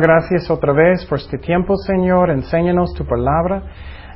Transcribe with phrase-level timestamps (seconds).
[0.00, 2.30] Gracias otra vez por este tiempo, Señor.
[2.30, 3.62] Enséñanos tu palabra.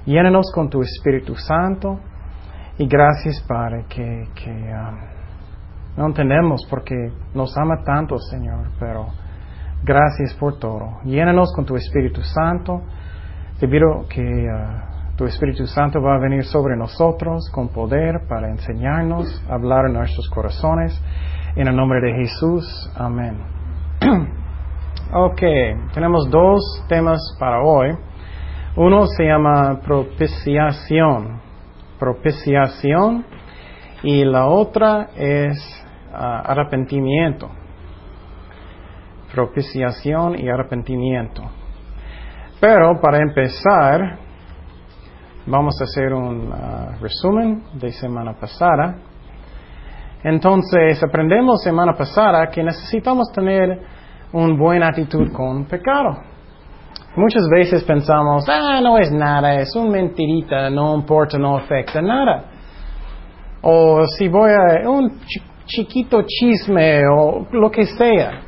[0.07, 1.99] Llénanos con tu Espíritu Santo.
[2.79, 6.95] Y gracias, Padre, que, um, no entendemos porque
[7.35, 9.09] nos ama tanto, Señor, pero
[9.83, 11.01] gracias por todo.
[11.03, 12.83] Llénanos con tu Espíritu Santo.
[13.59, 18.49] Te pido que uh, tu Espíritu Santo va a venir sobre nosotros con poder para
[18.51, 20.97] enseñarnos, hablar en nuestros corazones.
[21.57, 22.93] En el nombre de Jesús.
[22.97, 23.37] Amén.
[25.13, 25.41] ok,
[25.93, 27.91] tenemos dos temas para hoy.
[28.77, 31.41] Uno se llama propiciación.
[31.99, 33.25] Propiciación.
[34.03, 35.59] Y la otra es
[36.13, 37.51] ah, arrepentimiento.
[39.35, 41.43] Propiciación y arrepentimiento.
[42.61, 44.19] Pero para empezar,
[45.47, 48.97] vamos a hacer un ah, resumen de semana pasada.
[50.25, 53.92] Entonces, aprendemos semana pasada que necesitamos tener
[54.33, 56.19] una buena actitud con pecado.
[57.15, 62.45] Muchas veces pensamos, ah, no es nada, es una mentirita, no importa, no afecta nada.
[63.61, 65.21] O si voy a un
[65.67, 68.41] chiquito chisme o lo que sea.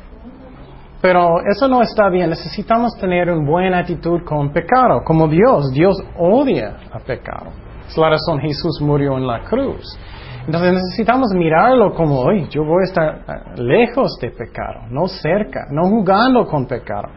[1.01, 2.29] Pero eso no está bien.
[2.31, 5.71] Necesitamos tener una buena actitud con pecado, como Dios.
[5.71, 7.51] Dios odia a pecado.
[7.87, 9.85] Es la razón Jesús murió en la cruz.
[10.45, 15.65] Entonces necesitamos mirarlo como, hoy yo voy a estar eh, lejos de pecado, no cerca,
[15.71, 17.09] no jugando con pecado.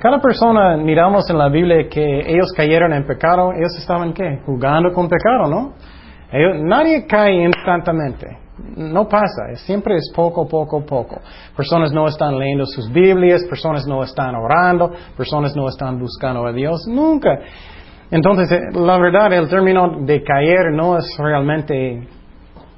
[0.00, 4.40] Cada persona miramos en la Biblia que ellos cayeron en pecado, ellos estaban qué?
[4.44, 5.72] Jugando con pecado, ¿no?
[6.30, 8.26] nadie cae instantáneamente.
[8.76, 11.20] No pasa, siempre es poco, poco, poco.
[11.56, 16.52] Personas no están leyendo sus Biblias, personas no están orando, personas no están buscando a
[16.52, 17.38] Dios, nunca.
[18.10, 22.08] Entonces, eh, la verdad, el término de caer no es realmente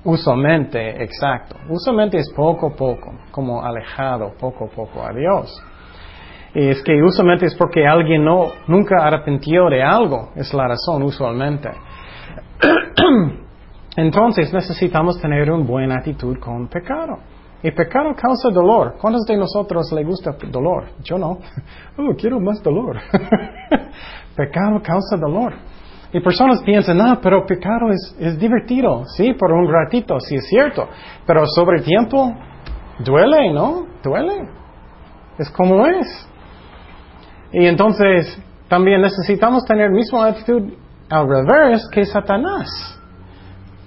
[0.05, 1.57] Usualmente, exacto.
[1.69, 5.63] Usualmente es poco a poco, como alejado poco a poco a Dios.
[6.55, 11.03] Y es que usualmente es porque alguien no, nunca arrepintió de algo, es la razón
[11.03, 11.71] usualmente.
[13.97, 17.19] Entonces necesitamos tener una buena actitud con pecado.
[17.63, 18.95] Y pecado causa dolor.
[18.99, 20.87] ¿Cuántos de nosotros le gusta dolor?
[21.03, 21.39] Yo no.
[21.99, 22.97] Oh, quiero más dolor.
[24.37, 25.53] pecado causa dolor.
[26.13, 30.49] Y personas piensan, no, pero pecado es, es divertido, sí, por un ratito, sí es
[30.49, 30.89] cierto,
[31.25, 32.35] pero sobre tiempo
[32.99, 33.87] duele, ¿no?
[34.03, 34.49] Duele.
[35.39, 36.29] Es como es.
[37.53, 40.73] Y entonces también necesitamos tener misma actitud
[41.09, 42.69] al revés que Satanás.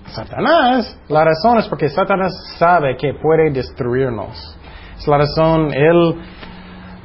[0.07, 4.57] Satanás, la razón es porque Satanás sabe que puede destruirnos.
[4.97, 6.15] Es la razón, él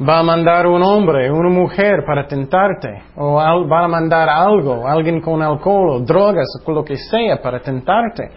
[0.06, 5.20] va a mandar un hombre, una mujer para tentarte, o va a mandar algo, alguien
[5.20, 8.30] con alcohol, o drogas, o lo que sea para tentarte.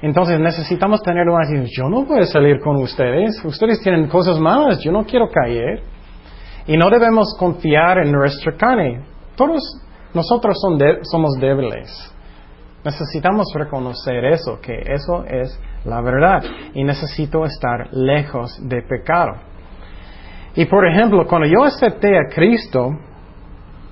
[0.00, 4.38] Entonces necesitamos tener una actitud, yo no voy a salir con ustedes, ustedes tienen cosas
[4.38, 5.82] malas, yo no quiero caer.
[6.66, 9.04] Y no debemos confiar en nuestra carne.
[9.36, 9.62] Todos
[10.14, 10.56] nosotros
[11.02, 12.14] somos débiles.
[12.82, 16.42] Necesitamos reconocer eso, que eso es la verdad.
[16.74, 19.53] Y necesito estar lejos de pecado.
[20.56, 22.90] Y por ejemplo, cuando yo acepté a Cristo,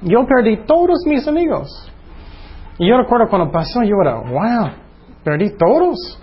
[0.03, 1.69] yo perdí todos mis amigos.
[2.79, 4.71] Y yo recuerdo cuando pasó, yo era, wow,
[5.25, 6.21] perdí todos.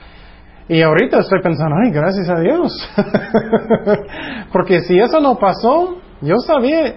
[0.67, 2.71] Y ahorita estoy pensando, ay, gracias a Dios.
[4.53, 6.95] Porque si eso no pasó, yo sabía,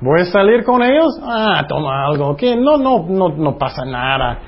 [0.00, 4.38] voy a salir con ellos, ah, toma algo, que no, no, no, no pasa nada.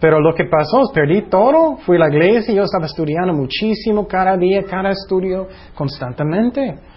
[0.00, 4.06] Pero lo que pasó es perdí todo, fui a la iglesia, yo estaba estudiando muchísimo
[4.06, 6.91] cada día, cada estudio, constantemente.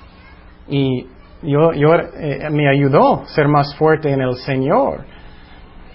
[0.67, 1.07] Y
[1.41, 5.05] yo, yo eh, me ayudó a ser más fuerte en el Señor.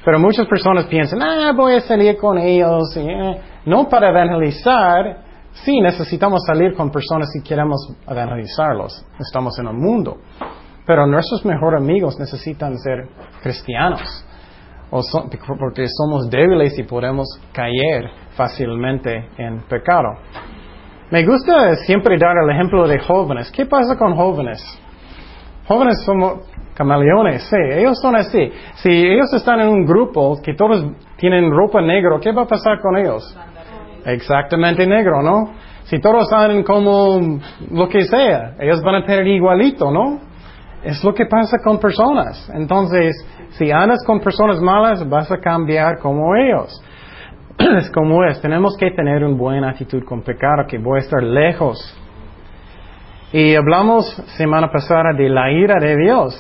[0.05, 2.97] Pero muchas personas piensan, ah, voy a salir con ellos.
[2.97, 5.31] Eh, no para evangelizar.
[5.53, 9.05] Sí, necesitamos salir con personas si queremos evangelizarlos.
[9.19, 10.19] Estamos en el mundo.
[10.87, 13.09] Pero nuestros mejores amigos necesitan ser
[13.43, 14.25] cristianos.
[14.91, 15.01] O
[15.59, 20.09] porque somos débiles y podemos caer fácilmente en pecado.
[21.11, 23.51] Me gusta siempre dar el ejemplo de jóvenes.
[23.51, 24.63] ¿Qué pasa con jóvenes?
[25.67, 28.53] Jóvenes somos camaleones, sí, ellos son así.
[28.77, 30.85] Si ellos están en un grupo que todos
[31.17, 33.37] tienen ropa negra, ¿qué va a pasar con ellos?
[34.07, 35.51] Exactamente negro, ¿no?
[35.85, 37.41] Si todos salen como
[37.73, 40.21] lo que sea, ellos van a tener igualito, ¿no?
[40.85, 42.49] Es lo que pasa con personas.
[42.55, 43.17] Entonces,
[43.51, 46.81] si andas con personas malas, vas a cambiar como ellos.
[47.59, 51.23] Es como es, tenemos que tener una buena actitud con pecado, que voy a estar
[51.23, 51.79] lejos.
[53.33, 54.07] Y hablamos
[54.37, 56.37] semana pasada de la ira de Dios,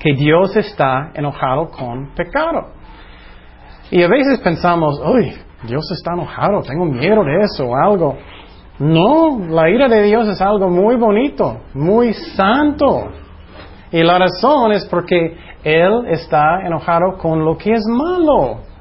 [0.00, 2.72] que Dios está enojado con pecado.
[3.90, 5.32] Y a veces pensamos, uy,
[5.64, 8.16] Dios está enojado, tengo miedo de eso o algo.
[8.78, 13.10] No, la ira de Dios es algo muy bonito, muy santo.
[13.92, 18.71] Y la razón es porque Él está enojado con lo que es malo.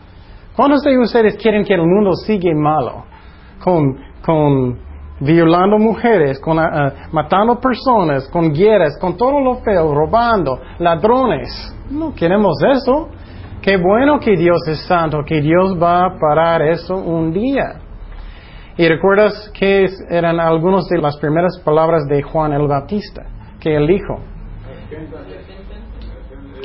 [0.61, 3.05] ¿Cuántos de ustedes quieren que el mundo siga malo?
[3.63, 4.77] Con, con
[5.19, 11.49] violando mujeres, con, uh, matando personas, con guerras, con todo lo feo, robando, ladrones.
[11.89, 13.09] No queremos eso.
[13.59, 17.79] Qué bueno que Dios es santo, que Dios va a parar eso un día.
[18.77, 23.23] Y recuerdas que eran algunas de las primeras palabras de Juan el Bautista,
[23.59, 24.19] que él dijo.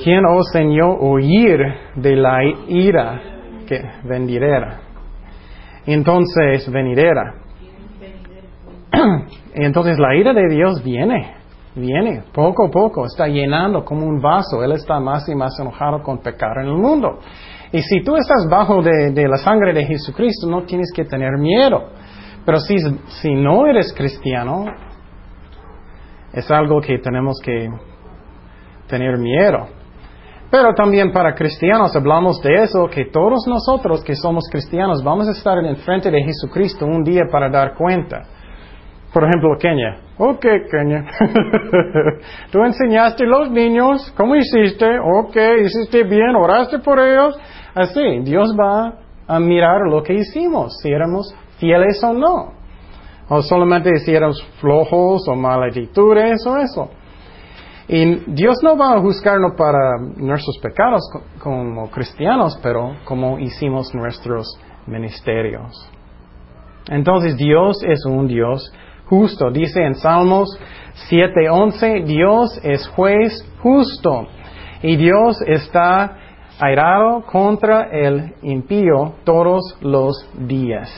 [0.04, 1.60] ¿Quién os enseñó oír
[1.94, 3.35] de la ira
[3.66, 4.80] que venidera?
[5.86, 7.34] Entonces, venidera.
[9.54, 11.34] Entonces la ira de Dios viene,
[11.74, 14.62] viene, poco a poco, está llenando como un vaso.
[14.62, 17.20] Él está más y más enojado con pecar en el mundo.
[17.72, 21.90] Y si tú estás bajo de, la sangre de Jesucristo, no tienes que tener miedo.
[22.44, 22.76] Pero si,
[23.20, 24.66] si no eres cristiano,
[26.32, 27.68] es algo que tenemos que
[28.88, 29.66] tener miedo.
[30.50, 35.32] Pero también para cristianos hablamos de eso, que todos nosotros que somos cristianos vamos a
[35.32, 38.22] estar en frente de Jesucristo un día para dar cuenta.
[39.12, 39.96] Por ejemplo, Kenia.
[40.18, 41.04] Ok, Kenia.
[42.52, 44.86] Tú enseñaste a los niños, ¿cómo hiciste?
[44.98, 47.36] Ok, hiciste bien, oraste por ellos.
[47.74, 52.52] Así, Dios va a mirar lo que hicimos, si éramos fieles o no.
[53.28, 56.90] O solamente si éramos flojos o maletitudes o eso.
[57.88, 61.02] Y Dios no va a juzgarnos para nuestros pecados
[61.38, 65.88] como cristianos, pero como hicimos nuestros ministerios.
[66.88, 68.72] Entonces Dios es un Dios
[69.06, 69.50] justo.
[69.50, 70.48] Dice en Salmos
[71.08, 74.26] 7:11, Dios es juez justo
[74.82, 76.16] y Dios está
[76.58, 80.90] airado contra el impío todos los días.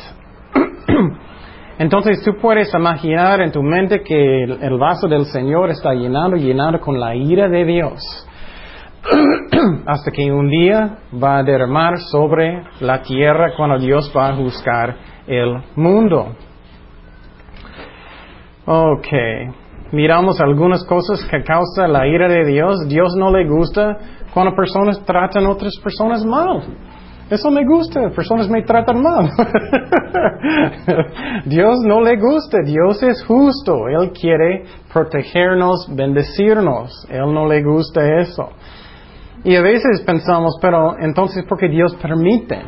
[1.78, 6.80] Entonces tú puedes imaginar en tu mente que el, vaso del Señor está llenando llenando
[6.80, 8.26] con la ira de Dios.
[9.86, 14.96] Hasta que un día va a derramar sobre la tierra cuando Dios va a juzgar
[15.28, 16.34] el mundo.
[18.66, 19.08] Ok,
[19.92, 22.88] miramos algunas cosas que causan la ira de Dios.
[22.88, 23.96] Dios no le gusta
[24.34, 26.60] cuando personas tratan a otras personas mal.
[27.30, 29.28] Eso me gusta, personas me tratan mal.
[31.44, 38.20] Dios no le gusta, Dios es justo, Él quiere protegernos, bendecirnos, Él no le gusta
[38.20, 38.48] eso.
[39.44, 42.62] Y a veces pensamos, pero entonces, ¿por qué Dios permite?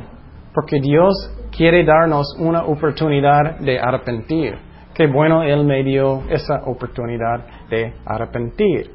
[0.55, 1.15] Porque Dios
[1.57, 4.59] quiere darnos una oportunidad de arrepentir.
[4.95, 8.91] Qué bueno Él me dio esa oportunidad de arrepentir.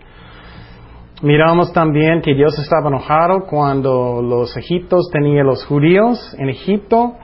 [1.26, 7.16] Miramos también que Dios estaba enojado cuando los egiptos tenían los judíos en Egipto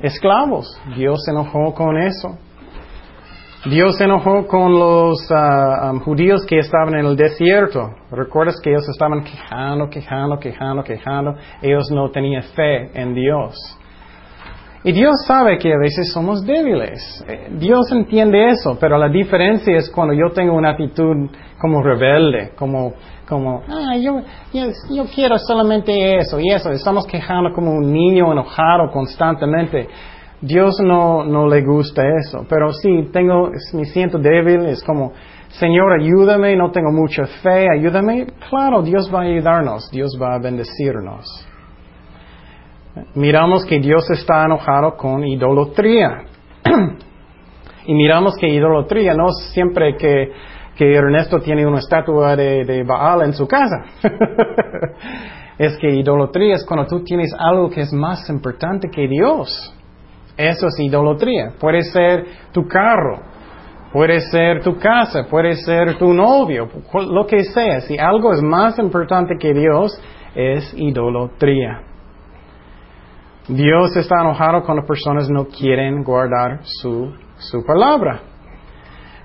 [0.00, 0.66] esclavos.
[0.96, 2.36] Dios se enojó con eso.
[3.66, 7.94] Dios se enojó con los ah, judíos que estaban en el desierto.
[8.10, 11.36] ¿Recuerdas que ellos estaban quejando, quejando, quejando, quejando?
[11.62, 13.54] Ellos no tenían fe en Dios.
[14.86, 17.24] Y Dios sabe que a veces somos débiles.
[17.26, 22.50] Eh, Dios entiende eso, pero la diferencia es cuando yo tengo una actitud como rebelde,
[22.54, 22.92] como,
[23.26, 24.20] como ah, yo,
[24.52, 26.70] yo, quiero solamente eso y eso.
[26.70, 29.88] Estamos quejando como un niño enojado constantemente.
[30.42, 35.14] Dios no, no le gusta eso, pero sí, tengo, me siento débil, es como,
[35.48, 38.26] Señor, ayúdame, no tengo mucha fe, ayúdame.
[38.50, 41.53] Claro, Dios va a ayudarnos, Dios va a bendecirnos
[43.14, 46.24] miramos que Dios está enojado con idolatría.
[47.86, 50.32] y miramos que idolatría no es siempre que,
[50.78, 53.84] Ernesto tiene una estatua de, Baal en su casa.
[55.58, 59.72] es que idolatría es cuando tú tienes algo que es más importante que Dios.
[60.36, 61.52] Eso es idolatría.
[61.60, 63.20] Puede ser tu carro,
[63.92, 67.80] puede ser tu casa, puede ser tu novio, lo que sea.
[67.82, 69.96] Si algo es más importante que Dios,
[70.34, 71.93] es idolatría.
[73.48, 78.22] Dios está enojado cuando personas no quieren guardar su, su palabra.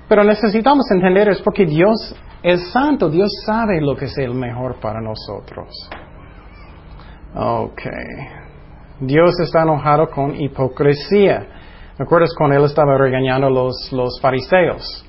[0.09, 4.79] Pero necesitamos entender es porque Dios es santo, Dios sabe lo que es el mejor
[4.79, 5.69] para nosotros.
[7.35, 7.81] Ok.
[9.01, 11.47] Dios está enojado con hipocresía.
[11.97, 15.05] ¿Recuerdas cuando Él estaba regañando a los, los fariseos?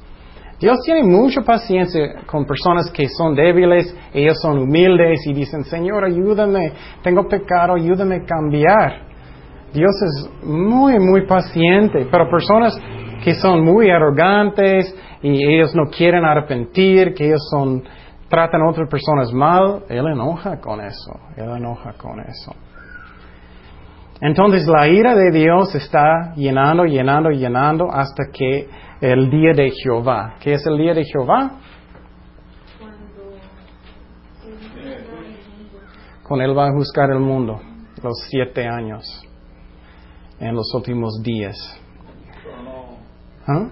[0.61, 6.05] Dios tiene mucha paciencia con personas que son débiles, ellos son humildes y dicen, Señor,
[6.05, 9.07] ayúdame, tengo pecado, ayúdame a cambiar.
[9.73, 12.79] Dios es muy, muy paciente, pero personas
[13.25, 17.83] que son muy arrogantes y ellos no quieren arrepentir, que ellos son,
[18.29, 22.55] tratan a otras personas mal, Él enoja con eso, Él enoja con eso.
[24.21, 28.69] Entonces la ira de Dios está llenando, llenando, llenando hasta que
[29.00, 30.35] el día de Jehová.
[30.41, 31.53] ¿Qué es el día de Jehová?
[36.31, 37.61] cuando Él va a juzgar el mundo,
[38.05, 39.03] los siete años,
[40.39, 41.57] en los últimos días.
[43.49, 43.67] ¿Ah?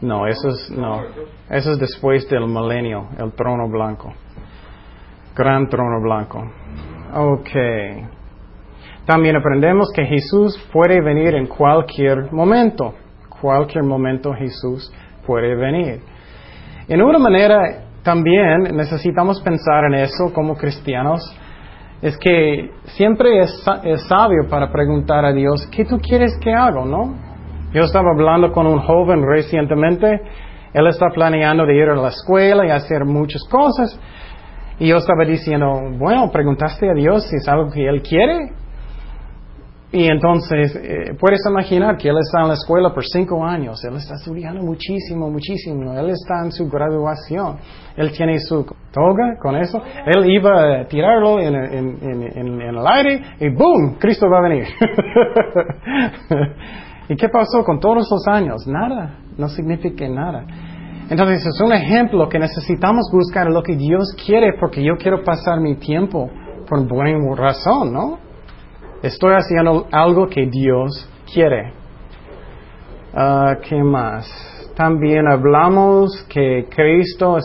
[0.00, 1.00] No, eso es, no,
[1.48, 4.14] eso es después del milenio, el trono blanco.
[5.36, 6.42] Gran trono blanco.
[7.14, 8.13] Ok.
[9.06, 12.94] También aprendemos que Jesús puede venir en cualquier momento.
[13.40, 14.90] Cualquier momento Jesús
[15.26, 16.00] puede venir.
[16.88, 21.20] En una manera, también necesitamos pensar en eso como cristianos.
[22.00, 23.62] Es que siempre es,
[24.08, 27.14] sabio para preguntar a Dios, ¿qué tú quieres que haga, no?
[27.72, 30.20] Yo estaba hablando con un joven recientemente.
[30.72, 34.00] Él está planeando de ir a la escuela y hacer muchas cosas.
[34.78, 38.63] Y yo estaba diciendo, bueno, preguntaste a Dios si es algo que Él quiere.
[39.94, 43.94] Y entonces, eh, puedes imaginar que él está en la escuela por cinco años, él
[43.94, 47.58] está estudiando muchísimo, muchísimo, él está en su graduación,
[47.96, 53.94] él tiene su toga con eso, él iba a tirarlo en, el aire y ¡boom!
[54.00, 54.66] Cristo va a venir.
[57.08, 58.66] ¿Y qué pasó con todos los años?
[58.66, 60.44] Nada, no significa nada.
[61.08, 65.60] Entonces es un ejemplo que necesitamos buscar lo que Dios quiere porque yo quiero pasar
[65.60, 66.28] mi tiempo
[66.68, 68.23] por buena razón, ¿no?
[69.04, 71.74] Estoy haciendo algo que Dios quiere.
[73.12, 74.26] Ah, ¿Qué más?
[74.74, 77.36] También hablamos que Cristo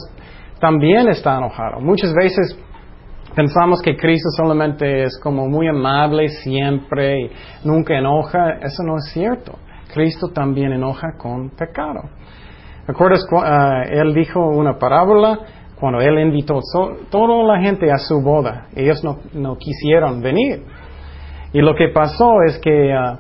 [0.62, 1.82] también está enojado.
[1.82, 2.58] Muchas veces
[3.36, 7.32] pensamos que Cristo solamente es como muy amable siempre y
[7.66, 8.60] nunca enoja.
[8.62, 9.60] Eso no es cierto.
[9.94, 12.04] Cristo también enoja con pecado.
[12.88, 13.26] ¿Recuerdas?
[13.34, 15.40] Uh, él dijo una parábola
[15.78, 18.68] cuando él invitó a toda la gente a su boda.
[18.74, 20.64] Ellos no, no quisieron venir.
[21.52, 23.20] Y lo que pasó es que ah,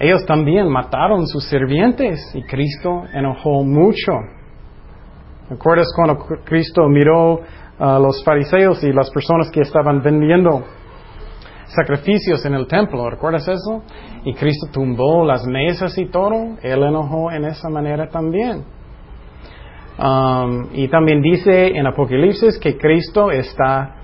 [0.00, 4.12] ellos también mataron sus sirvientes y Cristo enojó mucho.
[5.50, 7.40] ¿Recuerdas cuando Cristo miró
[7.78, 10.64] a los fariseos y las personas que estaban vendiendo
[11.66, 13.08] sacrificios en el templo?
[13.10, 13.82] ¿Recuerdas eso?
[14.24, 16.56] Y Cristo tumbó las mesas y todo.
[16.62, 18.64] Él enojó en esa manera también.
[19.98, 23.96] Um, y también dice en Apocalipsis que Cristo está,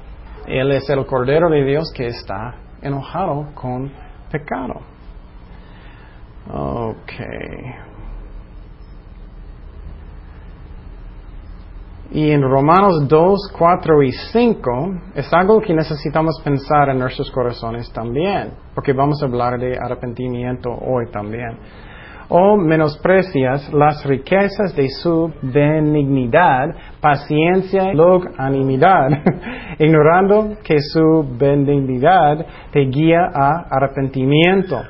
[0.46, 3.90] Él es el Cordero de Dios que está enojado con
[4.30, 4.80] pecado.
[6.52, 7.12] Ok.
[12.12, 14.70] Y en Romanos 2, 4 y 5
[15.16, 20.70] es algo que necesitamos pensar en nuestros corazones también, porque vamos a hablar de arrepentimiento
[20.70, 21.58] hoy también
[22.28, 29.08] o menosprecias las riquezas de su benignidad, paciencia y longanimidad,
[29.78, 34.80] ignorando que su benignidad te guía a arrepentimiento.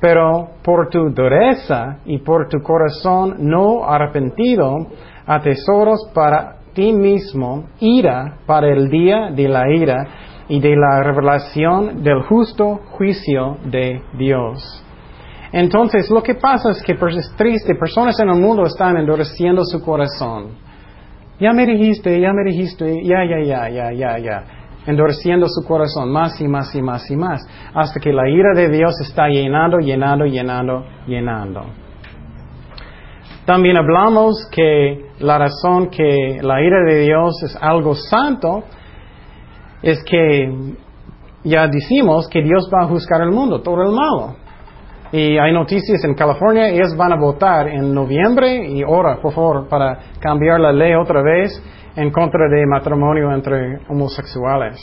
[0.00, 4.88] Pero por tu dureza y por tu corazón no arrepentido,
[5.26, 10.06] atesoros para ti mismo ira para el día de la ira
[10.48, 14.81] y de la revelación del justo juicio de Dios.
[15.52, 19.82] Entonces, lo que pasa es que es triste, personas en el mundo están endureciendo su
[19.84, 20.56] corazón.
[21.38, 24.44] Ya me dijiste, ya me dijiste, ya, ya, ya, ya, ya, ya.
[24.86, 27.42] Endureciendo su corazón más y más y más y más.
[27.74, 31.66] Hasta que la ira de Dios está llenando, llenando, llenando, llenando.
[33.44, 38.62] También hablamos que la razón que la ira de Dios es algo santo
[39.82, 40.74] es que
[41.44, 44.41] ya decimos que Dios va a juzgar el mundo, todo el malo.
[45.12, 49.68] Y hay noticias en California, ellos van a votar en noviembre y ahora, por favor,
[49.68, 51.62] para cambiar la ley otra vez
[51.94, 54.80] en contra de matrimonio entre homosexuales.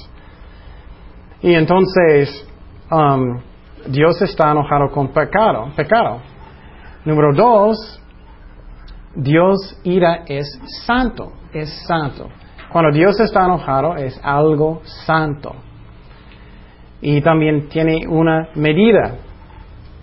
[1.42, 2.48] Y entonces,
[2.92, 3.40] um,
[3.88, 6.20] Dios está enojado con pecado, pecado.
[7.06, 8.00] Número dos,
[9.16, 10.48] Dios ira es
[10.86, 12.30] santo, es santo.
[12.72, 15.56] Cuando Dios está enojado es algo santo.
[17.02, 19.16] Y también tiene una medida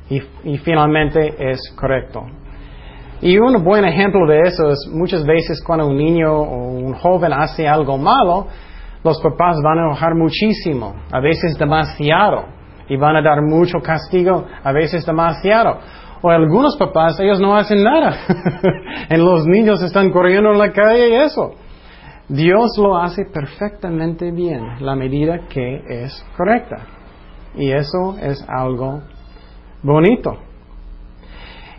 [0.09, 2.25] y, finalmente es correcto.
[3.21, 7.33] Y un buen ejemplo de eso es muchas veces cuando un niño o un joven
[7.33, 8.47] hace algo malo,
[9.03, 12.45] los papás van a enojar muchísimo, a veces demasiado,
[12.89, 15.79] y van a dar mucho castigo, a veces demasiado.
[16.23, 18.17] O algunos papás, ellos no hacen nada.
[19.09, 21.53] en los niños están corriendo en la calle y eso.
[22.29, 26.79] Dios lo hace perfectamente bien, la medida que es correcta.
[27.55, 29.03] Y eso es algo
[29.87, 30.37] bonito.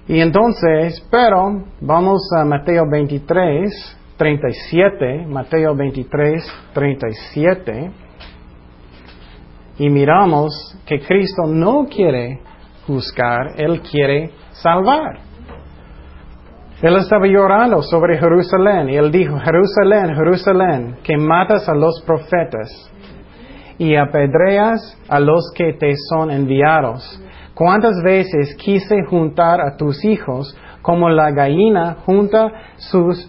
[0.07, 7.91] Y entonces, pero vamos a Mateo 23, 37, Mateo 23, 37,
[9.79, 12.39] y miramos que Cristo no quiere
[12.87, 15.19] juzgar, Él quiere salvar.
[16.81, 22.69] Él estaba llorando sobre Jerusalén y él dijo, Jerusalén, Jerusalén, que matas a los profetas
[23.79, 27.19] y apedreas a los que te son enviados.
[27.57, 33.27] ¿Cuántas veces quise juntar a tus hijos como la gallina junta sus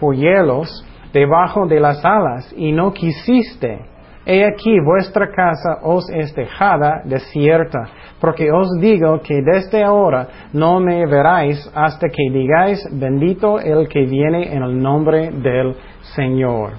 [0.00, 0.82] polluelos
[1.12, 3.78] debajo de las alas y no quisiste?
[4.24, 7.90] He aquí vuestra casa os es dejada desierta,
[8.22, 14.06] porque os digo que desde ahora no me veráis hasta que digáis bendito el que
[14.06, 15.76] viene en el nombre del
[16.16, 16.70] Señor.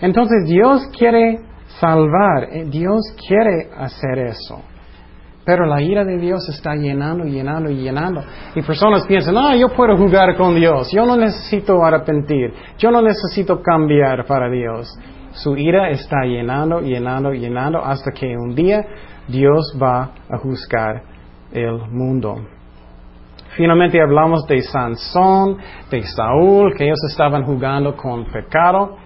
[0.00, 1.40] Entonces Dios quiere
[1.78, 4.73] salvar, eh, Dios quiere hacer eso.
[5.44, 8.22] Pero la ira de Dios está llenando, llenando y llenando.
[8.54, 13.02] Y personas piensan, ah, yo puedo jugar con Dios, yo no necesito arrepentir, yo no
[13.02, 14.88] necesito cambiar para Dios.
[15.32, 18.84] Su ira está llenando, llenando, llenando hasta que un día
[19.28, 21.02] Dios va a juzgar
[21.52, 22.36] el mundo.
[23.56, 25.58] Finalmente hablamos de Sansón,
[25.90, 28.96] de Saúl, que ellos estaban jugando con pecado.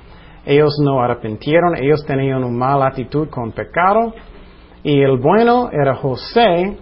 [0.47, 4.14] Ellos no arrepintieron, ellos tenían una mala actitud con pecado.
[4.83, 6.77] Y el bueno era José.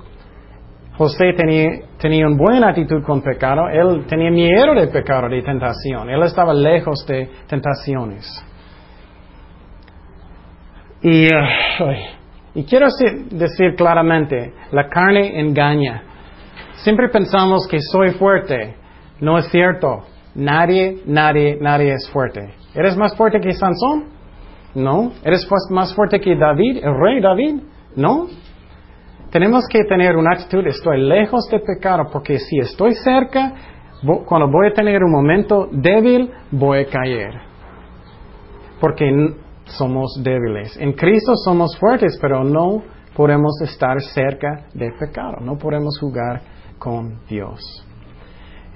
[0.96, 3.68] José tenía, tenía una buena actitud con pecado.
[3.68, 6.08] Él tenía miedo de pecado, de tentación.
[6.10, 8.24] Él estaba lejos de tentaciones.
[11.02, 11.28] Y,
[12.54, 12.86] y quiero
[13.30, 16.02] decir claramente, la carne engaña.
[16.76, 18.76] Siempre pensamos que soy fuerte.
[19.20, 20.04] No es cierto.
[20.34, 22.54] Nadie, nadie, nadie es fuerte.
[22.74, 24.04] ¿Eres más fuerte que Sansón?
[24.74, 25.12] No.
[25.24, 27.60] ¿Eres más fuerte que David, el rey David?
[27.96, 28.26] No.
[29.30, 33.54] Tenemos que tener una actitud, estoy lejos de pecado, porque si estoy cerca,
[34.24, 37.34] cuando voy a tener un momento débil, voy a caer.
[38.80, 39.10] Porque
[39.64, 40.76] somos débiles.
[40.78, 42.82] En Cristo somos fuertes, pero no
[43.16, 46.42] podemos estar cerca del pecado, no podemos jugar
[46.78, 47.60] con Dios.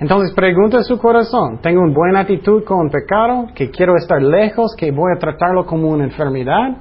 [0.00, 3.48] Entonces pregunta a su corazón, ¿tengo una buena actitud con pecado?
[3.54, 4.74] ¿Que quiero estar lejos?
[4.76, 6.78] ¿Que voy a tratarlo como una enfermedad?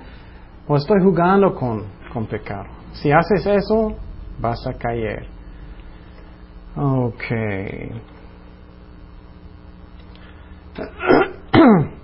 [0.68, 2.66] ¿O estoy jugando con, con pecado?
[2.94, 3.96] Si haces eso,
[4.40, 5.28] vas a caer.
[6.76, 7.24] Ok.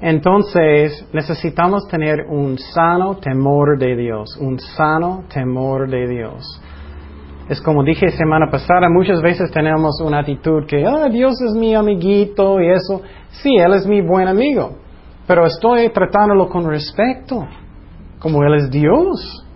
[0.00, 6.44] Entonces necesitamos tener un sano temor de Dios, un sano temor de Dios.
[7.48, 11.74] Es como dije semana pasada, muchas veces tenemos una actitud que, ah, Dios es mi
[11.74, 13.02] amiguito y eso.
[13.30, 14.76] Sí, Él es mi buen amigo,
[15.26, 17.46] pero estoy tratándolo con respeto,
[18.24, 19.46] como Él es Dios.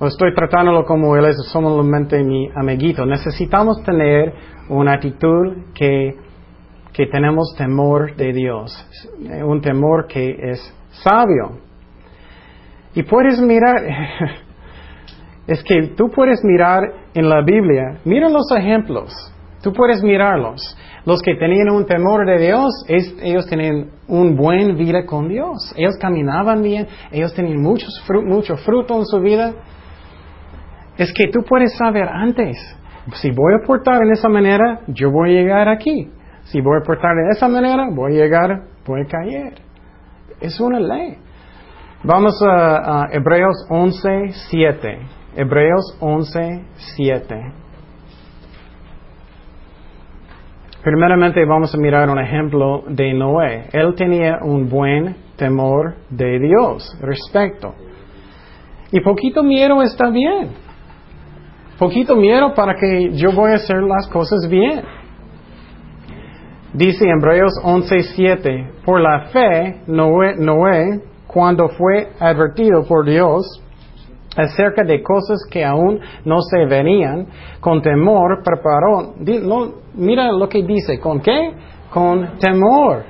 [0.00, 3.06] O estoy tratándolo como Él es solamente mi amiguito.
[3.06, 4.34] Necesitamos tener
[4.68, 6.16] una actitud que
[6.94, 8.72] que tenemos temor de Dios,
[9.44, 11.58] un temor que es sabio.
[12.94, 13.82] Y puedes mirar,
[15.48, 19.12] es que tú puedes mirar en la Biblia, mira los ejemplos,
[19.60, 20.76] tú puedes mirarlos.
[21.06, 25.74] Los que tenían un temor de Dios, ellos tenían un buen vida con Dios.
[25.76, 27.92] Ellos caminaban bien, ellos tenían muchos
[28.24, 29.52] mucho fruto en su vida.
[30.96, 32.56] Es que tú puedes saber antes,
[33.14, 36.10] si voy a portar en esa manera, yo voy a llegar aquí.
[36.44, 39.54] Si voy a portar de esa manera, voy a llegar, voy a caer.
[40.40, 41.18] Es una ley.
[42.02, 44.98] Vamos a, Hebreos 11, 7.
[45.36, 46.64] Hebreos 11,
[46.96, 47.63] 7.
[50.84, 53.68] Primeramente vamos a mirar un ejemplo de Noé.
[53.72, 57.74] Él tenía un buen temor de Dios, respeto.
[58.92, 60.50] Y poquito miedo está bien.
[61.78, 64.82] Poquito miedo para que yo voy a hacer las cosas bien.
[66.74, 73.62] Dice Hebreos 11:7, por la fe, Noé, Noé, cuando fue advertido por Dios
[74.36, 77.26] acerca de cosas que aún no se venían,
[77.60, 79.14] con temor preparó,
[79.94, 81.52] mira lo que dice, ¿con qué?
[81.92, 83.04] Con temor.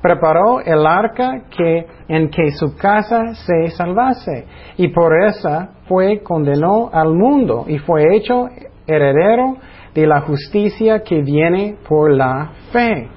[0.00, 6.88] Preparó el arca que, en que su casa se salvase, y por esa fue condenó
[6.92, 8.48] al mundo, y fue hecho
[8.86, 9.56] heredero
[9.94, 13.08] de la justicia que viene por la fe.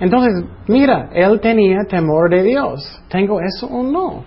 [0.00, 3.02] Entonces, mira, él tenía temor de Dios.
[3.08, 4.24] ¿Tengo eso o no?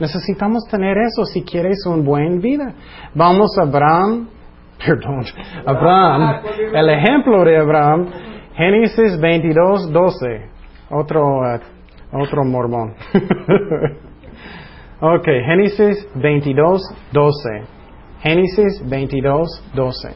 [0.00, 2.74] Necesitamos tener eso si quieres una buena vida.
[3.14, 4.28] Vamos a Abraham,
[4.86, 5.24] perdón,
[5.66, 8.06] Abraham, el ejemplo de Abraham,
[8.54, 10.58] Génesis 22, 12.
[10.90, 11.60] Otro, uh,
[12.12, 12.94] otro mormón.
[15.00, 16.82] ok, Génesis 22,
[17.12, 17.78] 12.
[18.20, 20.08] Génesis 22, 12.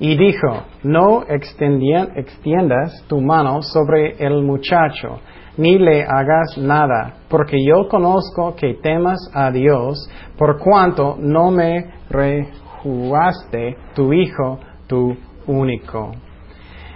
[0.00, 5.20] Y dijo, no extiendas tu mano sobre el muchacho,
[5.56, 11.92] ni le hagas nada, porque yo conozco que temas a Dios, por cuanto no me
[12.10, 16.12] rejuaste tu hijo, tu único.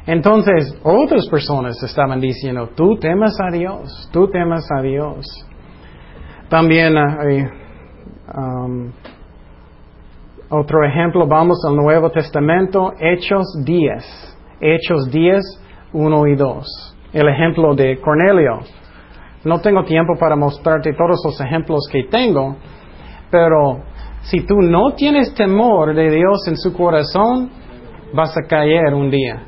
[0.06, 5.26] Entonces, otras personas estaban diciendo, tú temas a Dios, tú temas a Dios.
[6.48, 6.94] También
[8.34, 8.90] um,
[10.48, 14.38] otro ejemplo, vamos al Nuevo Testamento, Hechos 10.
[14.60, 15.38] Hechos 10,
[15.92, 16.97] 1 y 2.
[17.12, 18.60] El ejemplo de Cornelio.
[19.44, 22.56] No tengo tiempo para mostrarte todos los ejemplos que tengo,
[23.30, 23.82] pero
[24.22, 27.50] si tú no tienes temor de Dios en su corazón,
[28.12, 29.42] vas a caer un día,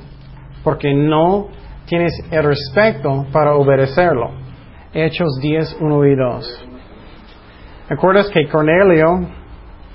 [0.62, 1.48] porque no
[1.86, 4.30] tienes el respeto para obedecerlo.
[4.92, 6.66] Hechos 10, 1 y 2.
[7.90, 9.28] ¿Recuerdas que Cornelio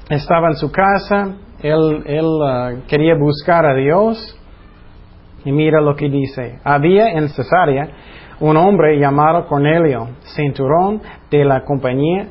[0.09, 1.35] estaba en su casa?
[1.61, 4.37] Él, uh, quería buscar a Dios.
[5.45, 6.59] Y mira lo que dice.
[6.63, 7.87] Había en Cesarea
[8.39, 12.27] un hombre llamado Cornelio, cinturón de la compañía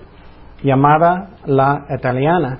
[0.62, 2.58] llamada la italiana.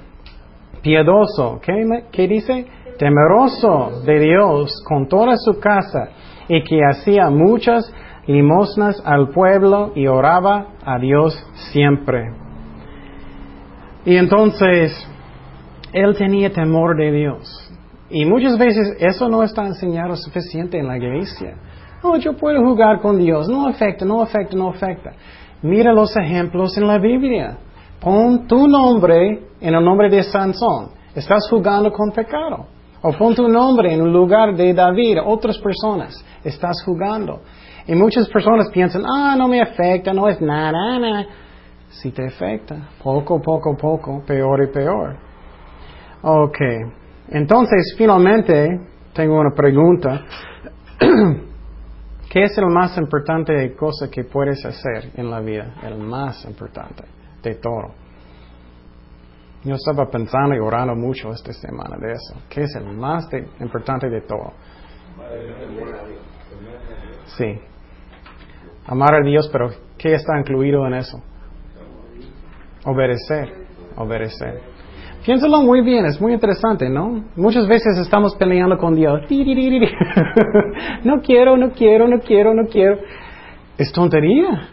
[0.82, 2.66] Piedoso, ¿qué, dice?
[2.98, 6.10] Temeroso de Dios con toda su casa
[6.46, 7.92] y que hacía muchas
[8.26, 11.34] limosnas al pueblo y oraba a Dios
[11.72, 12.32] siempre.
[14.04, 14.92] Y entonces,
[15.92, 17.63] él tenía temor de Dios.
[18.10, 21.56] Y muchas veces eso no está enseñado suficiente en la iglesia.
[22.02, 23.48] No, yo puedo jugar con Dios.
[23.48, 25.12] No afecta, no afecta, no afecta.
[25.62, 27.56] Mira los ejemplos en la Biblia.
[28.00, 30.90] Pon tu nombre en el nombre de Sansón.
[31.14, 32.66] Estás jugando con pecado.
[33.00, 36.14] O pon tu nombre en un lugar de David, otras personas.
[36.44, 37.40] Estás jugando.
[37.86, 41.26] Y muchas personas piensan, ah, no me afecta, no es nada, nada.
[41.88, 45.16] Si te afecta, poco, poco, poco, peor y peor.
[46.22, 46.58] Ok.
[47.28, 48.80] Entonces, finalmente,
[49.14, 50.24] tengo una pregunta.
[52.30, 55.74] ¿Qué es el más importante cosa que puedes hacer en la vida?
[55.84, 57.04] El más importante
[57.42, 57.94] de todo.
[59.62, 62.34] Yo estaba pensando y orando mucho esta semana de eso.
[62.48, 63.28] ¿Qué es el más
[63.60, 64.52] importante de todo?
[67.36, 67.60] Sí.
[68.86, 71.22] Amar a Dios, pero ¿qué está incluido en eso?
[72.84, 73.64] Obedecer.
[73.96, 74.73] Obedecer.
[75.24, 77.24] Piénsalo muy bien, es muy interesante, ¿no?
[77.34, 79.22] Muchas veces estamos peleando con Dios.
[81.04, 82.98] no quiero, no quiero, no quiero, no quiero.
[83.78, 84.68] Es tontería.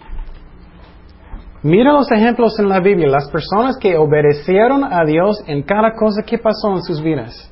[1.64, 6.24] Mira los ejemplos en la Biblia, las personas que obedecieron a Dios en cada cosa
[6.24, 7.51] que pasó en sus vidas.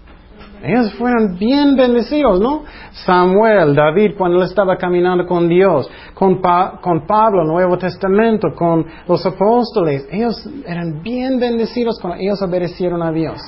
[0.62, 2.63] Ellos fueron bien bendecidos, ¿no?
[2.91, 6.41] Samuel, David, cuando él estaba caminando con Dios, con,
[6.82, 13.12] con Pablo, Nuevo Testamento, con los apóstoles, ellos eran bien bendecidos cuando ellos obedecieron a
[13.12, 13.39] Dios.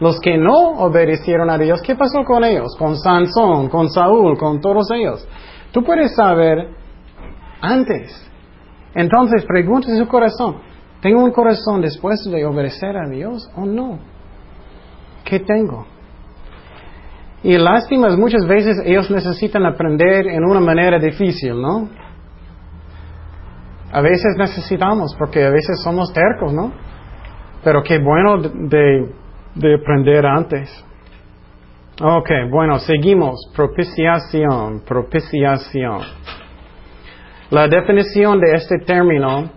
[0.00, 2.74] Los que no obedecieron a Dios, ¿qué pasó con ellos?
[2.78, 5.26] Con Sansón, con Saúl, con todos ellos.
[5.70, 6.70] Tú puedes saber
[7.60, 8.10] antes.
[8.94, 10.56] Entonces, pregúntese su corazón.
[11.02, 13.98] ¿Tengo un corazón después de obedecer a Dios o no?
[15.24, 15.86] ¿Qué tengo?
[17.44, 21.88] Y lástimas muchas veces ellos necesitan aprender en una manera difícil, ¿no?
[23.92, 26.72] A veces necesitamos, porque a veces somos tercos, ¿no?
[27.64, 29.12] Pero qué bueno de,
[29.54, 30.84] de aprender antes.
[32.00, 33.50] Ok, bueno, seguimos.
[33.54, 36.00] Propiciación, propiciación.
[37.50, 39.50] La definición de este término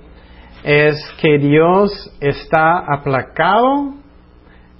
[0.63, 3.93] es que Dios está aplacado,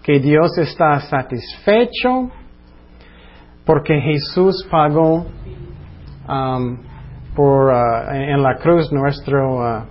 [0.03, 2.29] que Dios está satisfecho,
[3.65, 5.25] porque Jesús pagó
[6.27, 6.77] um,
[7.35, 9.85] por, uh, en la cruz nuestra uh,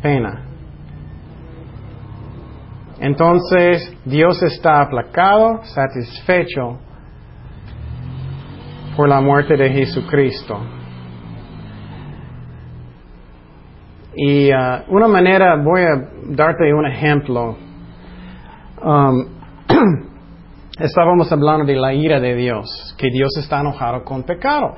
[0.00, 0.46] pena.
[3.00, 6.78] Entonces Dios está aplacado, satisfecho
[8.96, 10.60] por la muerte de Jesucristo.
[14.14, 15.94] Y uh, una manera, voy a
[16.26, 17.56] darte un ejemplo.
[18.82, 19.26] Um,
[20.78, 24.74] estábamos hablando de la ira de Dios, que Dios está enojado con pecado.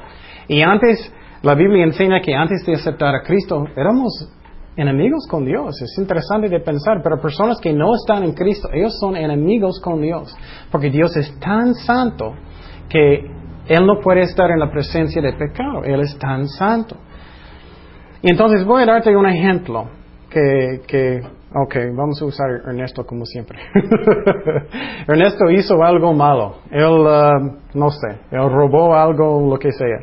[0.48, 4.28] Y antes, la Biblia enseña que antes de aceptar a Cristo éramos
[4.76, 5.80] enemigos con Dios.
[5.80, 10.00] Es interesante de pensar, pero personas que no están en Cristo, ellos son enemigos con
[10.00, 10.37] Dios,
[10.70, 12.35] porque Dios es tan santo
[12.88, 13.30] que
[13.68, 16.96] Él no puede estar en la presencia de pecado, Él es tan santo.
[18.22, 19.88] Y entonces voy a darte un ejemplo
[20.30, 21.20] que, que
[21.57, 23.61] Ok, vamos a usar Ernesto como siempre.
[25.07, 26.57] Ernesto hizo algo malo.
[26.69, 30.01] Él, uh, no sé, él robó algo, lo que sea.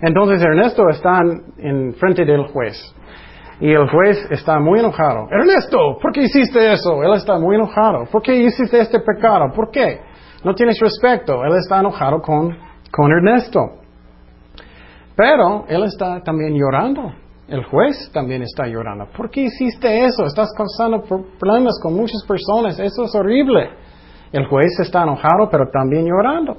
[0.00, 1.20] Entonces Ernesto está
[1.58, 2.76] en frente del juez.
[3.60, 5.28] Y el juez está muy enojado.
[5.30, 7.02] Ernesto, ¿por qué hiciste eso?
[7.02, 8.04] Él está muy enojado.
[8.10, 9.52] ¿Por qué hiciste este pecado?
[9.54, 10.00] ¿Por qué?
[10.44, 11.44] No tienes respeto.
[11.44, 12.56] Él está enojado con,
[12.90, 13.60] con Ernesto.
[15.14, 17.12] Pero él está también llorando.
[17.48, 19.06] El juez también está llorando.
[19.16, 20.26] ¿Por qué hiciste eso?
[20.26, 21.02] Estás causando
[21.38, 22.78] problemas con muchas personas.
[22.78, 23.70] Eso es horrible.
[24.32, 26.58] El juez está enojado, pero también llorando.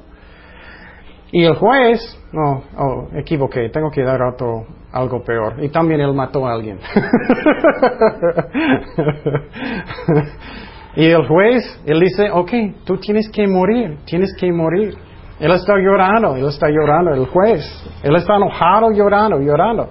[1.32, 2.02] Y el juez,
[2.34, 5.64] no, oh, equivoqué, tengo que dar otro, algo peor.
[5.64, 6.80] Y también él mató a alguien.
[10.96, 12.52] y el juez, él dice, ok,
[12.84, 14.98] tú tienes que morir, tienes que morir.
[15.40, 17.62] Él está llorando, él está llorando, el juez.
[18.02, 19.90] Él está enojado, llorando, llorando.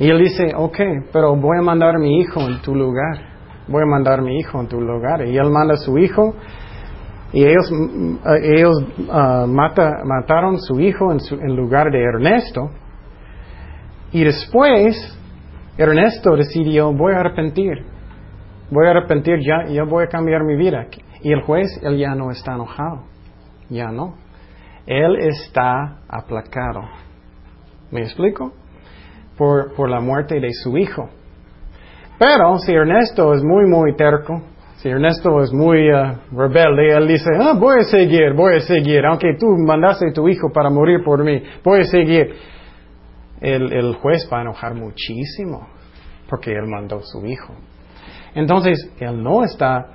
[0.00, 0.78] Y él dice, ok,
[1.12, 3.20] pero voy a mandar a mi hijo en tu lugar.
[3.68, 5.26] Voy a mandar a mi hijo en tu lugar.
[5.26, 6.34] Y él manda a su hijo.
[7.34, 12.70] Y ellos, mm, ellos uh, mata, mataron a su hijo en lugar de Ernesto.
[14.10, 14.96] Y después,
[15.76, 17.84] Ernesto decidió, voy a arrepentir.
[18.70, 20.86] Voy a arrepentir, ya, ya voy a cambiar mi vida.
[21.20, 23.02] Y el juez, él ya no está enojado.
[23.68, 24.14] Ya no.
[24.86, 26.84] Él está aplacado.
[27.90, 28.54] ¿Me explico?
[29.40, 31.08] Por, por la muerte de su hijo.
[32.18, 34.42] Pero si Ernesto es muy, muy terco,
[34.76, 39.06] si Ernesto es muy uh, rebelde, él dice, ah, voy a seguir, voy a seguir,
[39.06, 42.34] aunque tú mandaste a tu hijo para morir por mí, voy a seguir.
[43.40, 45.68] El, el juez va a enojar muchísimo
[46.28, 47.54] porque él mandó a su hijo.
[48.34, 49.86] Entonces, él no está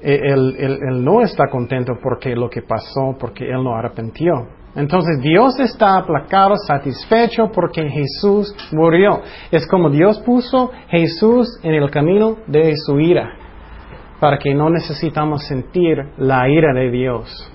[0.00, 4.32] eh, él, no está contento porque lo que pasó, porque él no arrepintió.
[4.74, 9.20] Entonces Dios está aplacado, satisfecho porque Jesús murió.
[9.50, 13.34] Es como Dios puso Jesús en el camino de su ira,
[14.18, 17.52] para que no necesitamos sentir la ira de Dios.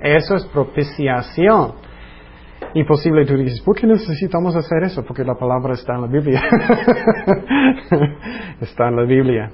[0.00, 1.74] Eso es propiciación.
[2.74, 5.02] Imposible, tú dices, ¿por qué necesitamos hacer eso?
[5.04, 6.42] Porque la palabra está en la Biblia.
[8.60, 9.50] está en la Biblia.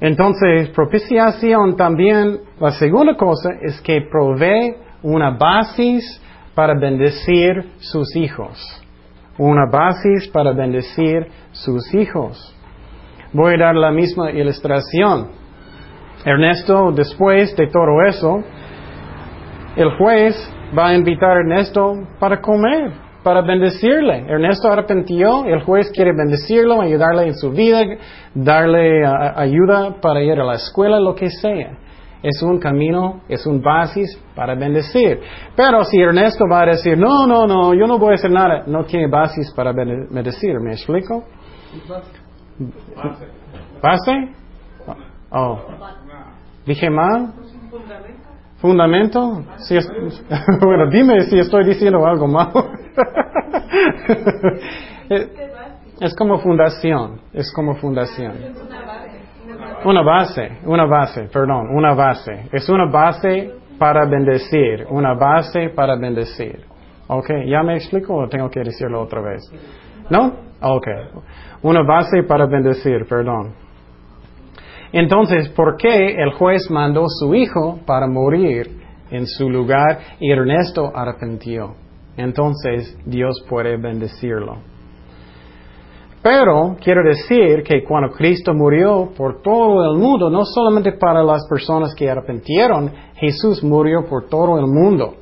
[0.00, 6.00] Entonces, propiciación también, la segunda cosa es que provee una base
[6.54, 8.58] para bendecir sus hijos.
[9.38, 12.54] Una base para bendecir sus hijos.
[13.32, 15.28] Voy a dar la misma ilustración.
[16.24, 18.42] Ernesto, después de todo eso,
[19.76, 20.36] el juez
[20.76, 24.24] va a invitar a Ernesto para comer para bendecirle.
[24.28, 27.82] Ernesto arrepintió, el juez quiere bendecirlo, ayudarle en su vida,
[28.34, 31.78] darle ayuda para ir a la escuela, lo que sea.
[32.22, 35.20] Es un camino, es un basis para bendecir.
[35.56, 38.64] Pero si Ernesto va a decir, no, no, no, yo no voy a hacer nada,
[38.66, 41.24] no tiene basis para bendecir, ¿me explico?
[43.82, 44.34] ¿Base?
[45.30, 45.58] Oh.
[46.66, 47.32] ¿Dije mal?
[48.60, 49.42] ¿Fundamento?
[49.56, 49.78] Si
[50.60, 52.70] bueno, dime si estoy diciendo algo malo.
[56.00, 58.34] es como fundación, es como fundación.
[59.84, 62.48] Una base, una base, perdón, una base.
[62.52, 66.64] Es una base para bendecir, una base para bendecir.
[67.08, 67.30] ¿Ok?
[67.46, 69.42] ¿Ya me explico o tengo que decirlo otra vez?
[70.10, 70.32] ¿No?
[70.60, 70.86] Ok.
[71.62, 73.54] Una base para bendecir, perdón.
[74.92, 80.92] Entonces, ¿por qué el juez mandó su hijo para morir en su lugar y Ernesto
[80.94, 81.74] arrepintió?
[82.16, 84.58] Entonces, Dios puede bendecirlo.
[86.22, 91.46] Pero quiero decir que cuando Cristo murió por todo el mundo, no solamente para las
[91.48, 95.14] personas que arrepintieron, Jesús murió por todo el mundo,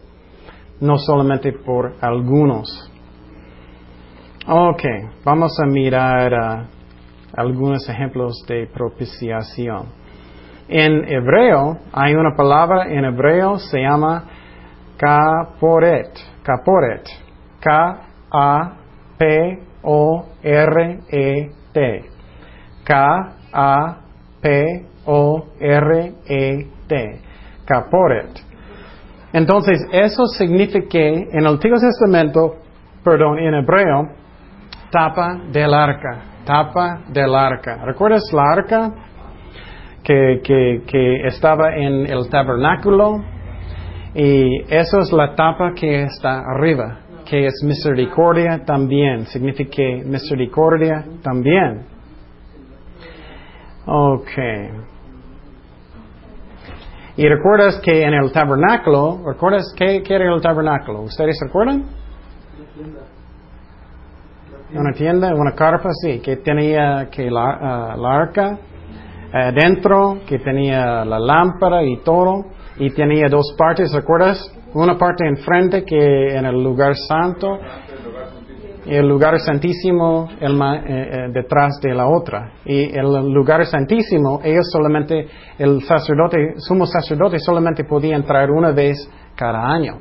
[0.81, 2.91] no solamente por algunos.
[4.49, 4.83] Ok,
[5.25, 6.67] vamos a mirar uh,
[7.37, 9.87] algunos ejemplos de propiciación.
[10.69, 14.25] En hebreo hay una palabra en hebreo se llama
[14.97, 16.11] kaporet,
[16.43, 17.07] kaporet,
[17.61, 18.09] K
[19.19, 22.05] A P O R E T,
[22.85, 23.97] K A
[24.41, 27.21] P O R E T,
[27.67, 28.31] kaporet.
[29.33, 32.57] Entonces, eso significa que en el Antiguo Testamento,
[33.05, 34.09] perdón, en hebreo,
[34.91, 37.85] tapa del arca tapa del arca.
[37.85, 38.91] ¿Recuerdas la arca
[40.03, 43.23] que, que, estaba en el tabernáculo?
[44.15, 49.27] Y eso es la tapa que está arriba, que es misericordia también.
[49.27, 51.87] Significa misericordia también.
[53.87, 54.31] Ok.
[57.17, 61.03] Y recuerdas que en el tabernáculo, ¿recuerdas qué, era el tabernáculo?
[61.03, 61.85] ¿Ustedes recuerdan?
[64.71, 71.07] una tienda, una carpa, sí, que tenía que la, uh, arca uh, dentro, que tenía
[71.07, 72.45] la lámpara y todo,
[72.77, 74.39] y tenía dos partes, ¿recuerdas?
[74.75, 77.59] Una parte enfrente que en el lugar santo
[78.85, 82.53] y el lugar santísimo el, eh, eh, detrás de la otra.
[82.65, 85.27] Y el lugar santísimo, ellos solamente,
[85.59, 88.97] el sacerdote, sumo sacerdote solamente podía entrar una vez
[89.35, 90.01] cada año.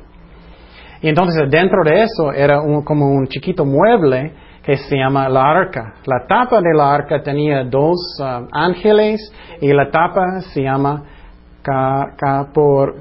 [1.00, 5.94] Y entonces dentro de eso era como un chiquito mueble que se llama la arca.
[6.04, 9.20] La tapa de la arca tenía dos uh, ángeles
[9.60, 11.04] y la tapa se llama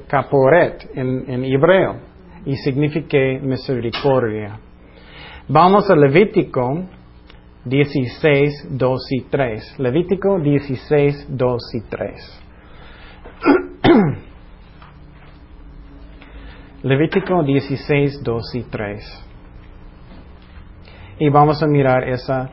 [0.08, 1.96] caporet en, hebreo.
[2.46, 4.60] y significa misericordia.
[5.50, 6.86] Vamos a Levítico
[7.66, 9.80] 16, 2 y 3.
[9.80, 12.42] Levítico 16, 2 y 3.
[16.84, 19.24] Levítico 16, 2 y 3.
[21.20, 22.50] Y vamos a mirar esa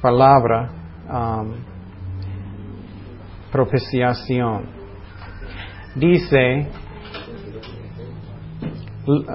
[0.00, 0.70] palabra,
[1.10, 1.52] um,
[3.50, 4.77] propiciación.
[5.98, 6.68] Dice,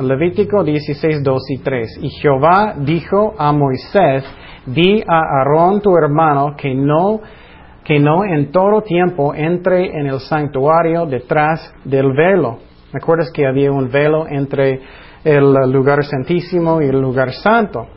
[0.02, 2.00] Levítico 16, 2 y 3.
[2.04, 4.24] Y Jehová dijo a Moisés,
[4.66, 7.20] di a Aarón tu hermano que no,
[7.84, 12.60] que no en todo tiempo entre en el santuario detrás del velo.
[12.94, 14.80] ¿Me acuerdas que había un velo entre
[15.24, 17.88] el lugar santísimo y el lugar santo?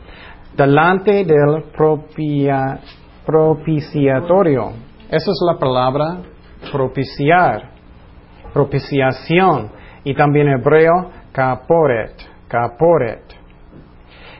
[0.55, 1.65] Delante del
[3.27, 4.71] propiciatorio.
[5.09, 6.17] Esa es la palabra
[6.71, 7.76] propiciar,
[8.57, 9.69] propiciación.
[10.03, 12.13] Y también hebreo, caporet,
[12.47, 13.21] caporet,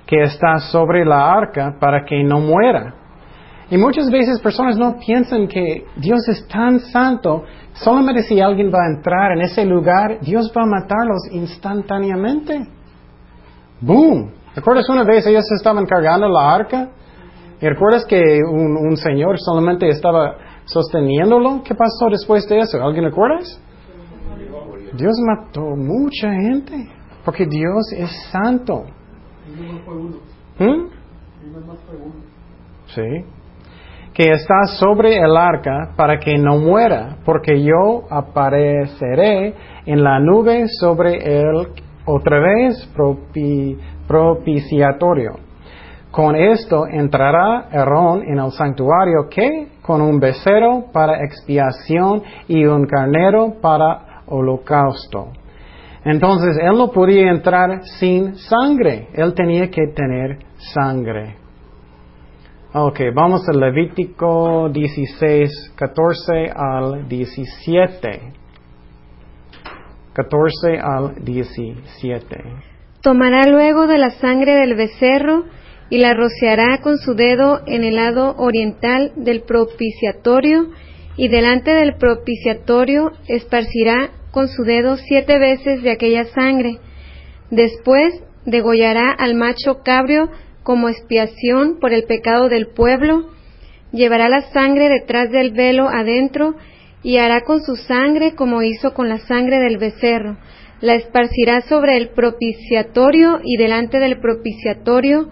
[0.06, 2.93] que está sobre la arca para que no muera.
[3.69, 8.80] Y muchas veces personas no piensan que Dios es tan santo, solamente si alguien va
[8.86, 12.65] a entrar en ese lugar, Dios va a matarlos instantáneamente.
[13.82, 14.32] ¡Boom!
[14.56, 16.89] ¿Recuerdas una vez ellos estaban cargando la arca?
[17.60, 21.62] ¿Y recuerdas que un, un señor solamente estaba sosteniéndolo?
[21.63, 22.82] ¿Qué pasó después de eso?
[22.82, 23.62] ¿Alguien recuerdas?
[24.97, 26.89] Dios mató mucha gente
[27.23, 28.86] porque Dios es santo.
[30.60, 30.88] ¿Mm?
[32.88, 33.25] Sí.
[34.13, 39.53] Que está sobre el arca para que no muera, porque yo apareceré
[39.86, 41.67] en la nube sobre él
[42.05, 42.89] otra vez
[44.07, 45.33] propiciatorio.
[46.10, 52.88] Con esto entrará Aarón en el santuario que con un becerro para expiación y un
[52.88, 55.31] carnero para holocausto.
[56.05, 60.39] Entonces, él no podía entrar sin sangre, él tenía que tener
[60.73, 61.35] sangre.
[62.73, 68.33] Ok, vamos a Levítico 16, 14 al 17.
[70.13, 72.37] 14 al 17.
[73.01, 75.45] Tomará luego de la sangre del becerro
[75.89, 80.67] y la rociará con su dedo en el lado oriental del propiciatorio
[81.17, 86.77] y delante del propiciatorio esparcirá con su dedo siete veces de aquella sangre.
[87.49, 88.13] Después
[88.45, 90.30] degollará al macho cabrio
[90.63, 93.32] como expiación por el pecado del pueblo,
[93.91, 96.56] llevará la sangre detrás del velo adentro
[97.03, 100.38] y hará con su sangre como hizo con la sangre del becerro.
[100.82, 105.30] La esparcirá sobre el propiciatorio y delante del propiciatorio,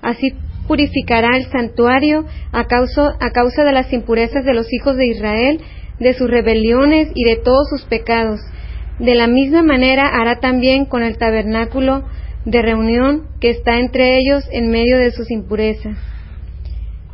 [0.00, 0.32] así
[0.66, 5.60] purificará el santuario a causa, de las impurezas de los hijos de Israel,
[5.98, 8.40] de sus rebeliones y de todos sus pecados.
[8.98, 12.04] De la misma manera hará también con el tabernáculo
[12.44, 15.96] de reunión que está entre ellos en medio de sus impurezas.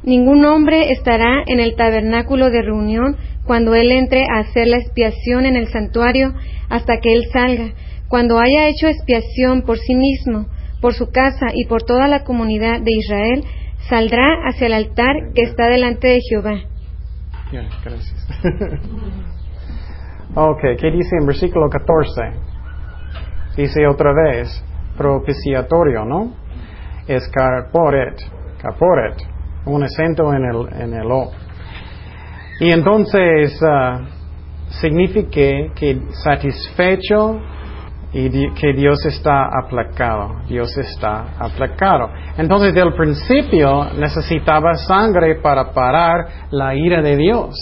[0.05, 5.47] Ningún hombre estará en el tabernáculo de reunión cuando él entre a hacer la expiación
[5.47, 6.35] en el santuario
[6.69, 7.73] hasta que él salga,
[8.09, 10.47] cuando haya hecho expiación por sí mismo,
[10.83, 13.45] por su casa y por toda la comunidad de Israel,
[13.88, 16.61] saldrá hacia el altar que está delante de Jehová.
[17.85, 18.29] gracias.
[20.35, 22.21] ok, ¿qué dice en versículo 14?
[23.57, 24.49] Dice otra vez,
[24.97, 26.35] propiciatorio, ¿no?
[27.07, 28.21] Es caporet,
[28.61, 29.16] caporet,
[29.66, 31.31] un acento en el, en el O.
[32.59, 34.05] Y entonces uh,
[34.81, 37.40] significa que satisfecho
[38.12, 40.42] y que Dios está aplacado.
[40.46, 42.11] Dios está aplacado.
[42.37, 47.54] Entonces, del principio necesitaba sangre para parar la ira de Dios.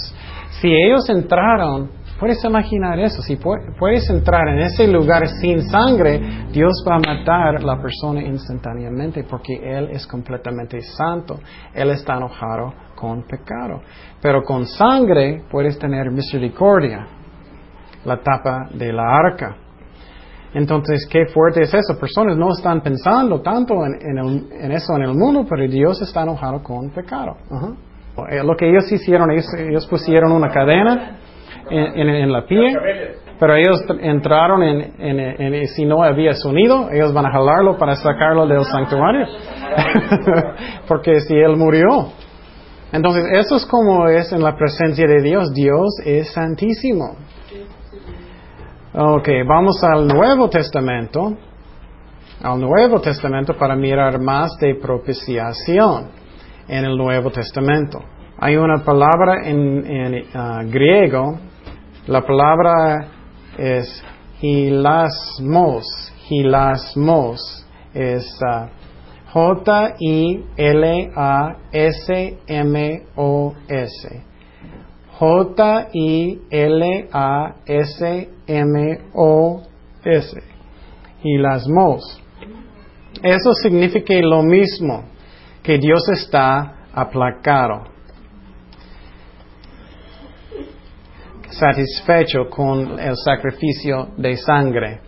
[0.61, 6.21] Si ellos entraron, puedes imaginar eso, si puedes entrar en ese lugar sin sangre,
[6.53, 11.39] Dios va a matar a la persona instantáneamente porque Él es completamente santo.
[11.73, 13.83] Él está enojado con pecado.
[14.21, 17.07] Pero con sangre puedes tener misericordia.
[18.05, 19.57] La tapa de la arca.
[20.53, 21.99] Entonces, qué fuerte es eso.
[21.99, 26.91] Personas no están pensando tanto en, eso en el mundo, pero Dios está enojado con
[26.91, 27.37] pecado.
[28.29, 31.19] Eh, lo que ellos hicieron, ellos, pusieron una cadena
[31.71, 32.77] en, la pie,
[33.39, 38.65] pero ellos entraron en, si no había sonido, ellos van a jalarlo para sacarlo del
[38.65, 39.27] santuario,
[40.89, 42.09] porque si él murió.
[42.93, 45.53] Entonces, eso es como es en la presencia de Dios.
[45.53, 47.15] Dios es santísimo.
[48.93, 51.37] Ok, vamos al Nuevo Testamento,
[52.43, 56.09] al Nuevo Testamento para mirar más de propiciación
[56.67, 58.01] en el Nuevo Testamento.
[58.37, 61.39] Hay una palabra en, uh, griego,
[62.09, 63.07] la palabra
[63.57, 64.03] es
[64.41, 65.85] hilasmos,
[66.29, 67.65] Hilasmos.
[67.95, 68.67] Es uh,
[69.33, 70.31] J-I-L-A-S-M-O-S.
[75.21, 76.41] J-I-L-A-S-M-O-S.
[81.23, 82.23] Hilasmos.
[83.23, 85.05] Eso significa lo mismo,
[85.63, 87.83] que Dios está aplacado,
[91.51, 95.01] satisfecho con el sacrificio de sangre.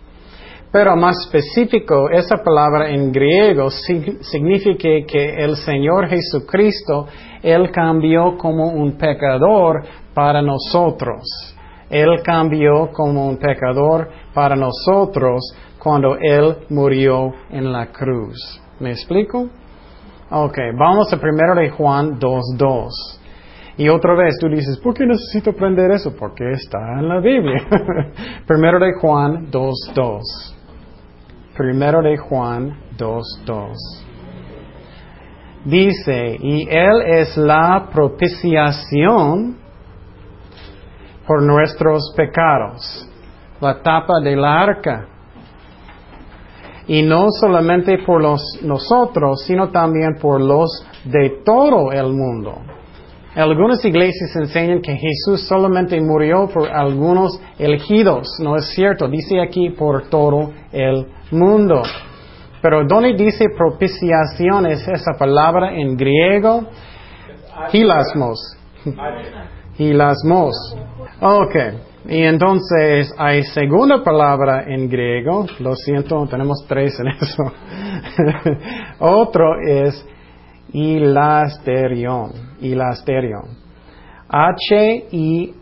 [0.71, 7.07] Pero más específico, esa palabra en griego significa que el Señor Jesucristo,
[7.41, 9.83] Él cambió como un pecador
[10.13, 11.23] para nosotros.
[11.89, 15.41] Él cambió como un pecador para nosotros
[15.77, 18.61] cuando Él murió en la cruz.
[18.79, 19.49] ¿Me explico?
[20.31, 22.89] Ok, vamos a primero de Juan 2.2.
[23.77, 26.15] Y otra vez tú dices, ¿por qué necesito aprender eso?
[26.15, 27.61] Porque está en la Biblia.
[28.47, 30.21] primero de Juan 2.2.
[31.57, 33.75] Primero de Juan 2.2.
[35.65, 39.62] Dice, y Él es la propiciación
[41.27, 43.07] por nuestros pecados.
[43.61, 45.07] La tapa del arca
[46.87, 52.61] y no solamente por los, nosotros, sino también por los de todo el mundo.
[53.35, 58.27] Algunas iglesias enseñan que Jesús solamente murió por algunos elegidos.
[58.39, 59.07] No es cierto.
[59.07, 61.81] Dice aquí por todo el mundo.
[62.61, 66.67] Pero donde dice propiciación es esa palabra en griego?
[67.71, 68.55] Hilasmos.
[69.77, 70.75] Hilasmos.
[71.21, 71.55] Ok.
[72.05, 77.43] Y entonces hay segunda palabra en griego, lo siento, tenemos tres en eso.
[78.99, 80.05] Otro es
[80.73, 83.63] ilasterion, ilasterion.
[84.27, 85.53] H-I-L-A-S-T-E-R-I-O-N.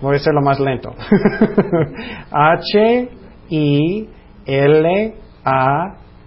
[0.00, 0.90] Voy a hacerlo más lento.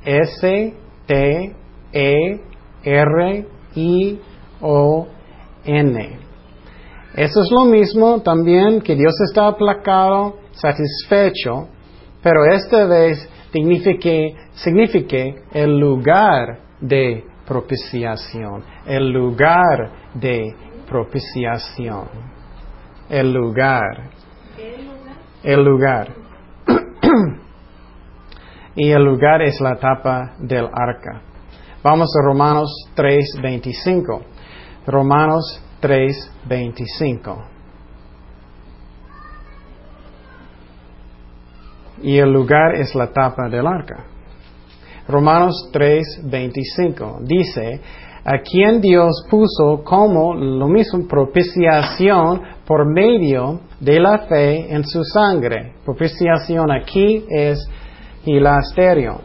[0.06, 1.60] H-I-L-A-S-T-E
[2.84, 4.20] R-I-O-N.
[7.16, 11.68] Eso es lo mismo también que Dios está aplacado, satisfecho,
[12.22, 14.10] pero esta vez significa,
[14.54, 15.18] significa
[15.52, 20.56] el lugar de propiciación, el lugar de
[20.88, 22.08] propiciación,
[23.10, 24.12] el lugar,
[25.44, 26.19] el lugar.
[28.76, 31.22] Y el lugar es la tapa del arca.
[31.84, 34.22] Vamos a Romanos 3:25.
[34.86, 37.44] Romanos 3:25.
[42.02, 44.06] Y el lugar es la tapa del arca.
[45.08, 47.82] Romanos 3:25 dice,
[48.24, 55.04] a quien Dios puso como lo mismo propiciación por medio de la fe en su
[55.04, 55.74] sangre.
[55.84, 57.58] Propiciación aquí es
[58.26, 59.22] hilasterion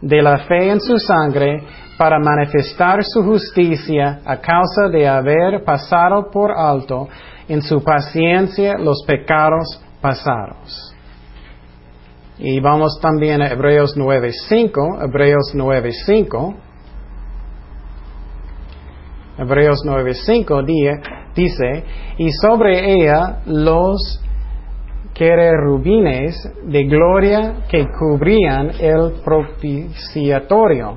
[0.00, 1.62] de la fe en su sangre
[1.98, 7.08] para manifestar su justicia a causa de haber pasado por alto
[7.48, 10.94] en su paciencia los pecados pasados.
[12.38, 16.56] Y vamos también a Hebreos 9.5, Hebreos 9.5.
[19.38, 21.84] Hebreos 9.5 dice,
[22.18, 24.22] y sobre ella los
[25.16, 30.96] querubines de gloria que cubrían el propiciatorio,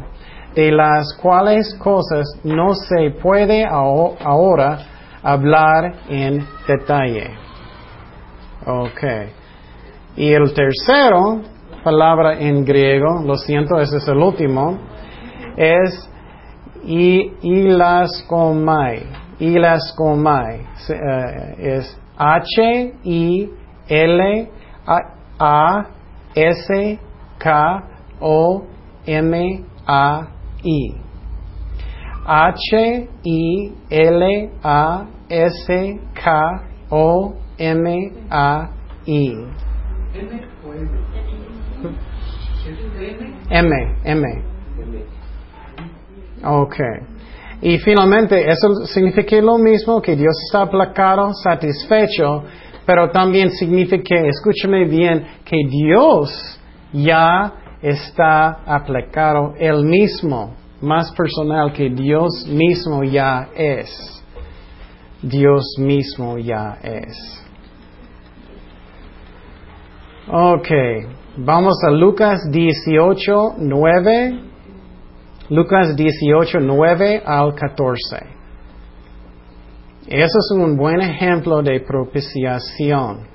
[0.53, 4.77] de las cuales cosas no se puede ahora
[5.23, 7.31] hablar en detalle.
[8.65, 9.03] Ok.
[10.17, 11.41] Y el tercero,
[11.83, 14.77] palabra en griego, lo siento, ese es el último,
[15.55, 16.09] es
[17.41, 19.03] ilaskomai.
[19.39, 20.59] Ilaskomai.
[20.89, 23.49] Uh, es H-I
[23.89, 24.49] L
[25.39, 25.85] A
[26.35, 26.99] S
[27.39, 27.83] K
[28.21, 28.63] O
[29.05, 30.27] M A
[30.63, 31.09] I.
[32.25, 36.31] H I L A S K
[36.91, 38.69] O M A
[39.07, 39.35] I.
[43.49, 43.71] M,
[44.05, 44.43] M.
[46.43, 46.75] Ok.
[47.61, 52.43] Y finalmente, eso significa lo mismo, que Dios está aplacado, satisfecho,
[52.89, 56.59] pero también significa, escúchame bien, que Dios
[56.91, 64.25] ya está aplicado él mismo, más personal que Dios mismo ya es.
[65.21, 67.45] Dios mismo ya es.
[70.27, 70.69] Ok,
[71.37, 74.39] vamos a Lucas 18, 9.
[75.51, 78.38] Lucas 18, 9 al 14.
[80.09, 83.27] Eso es un buen ejemplo de propiciación.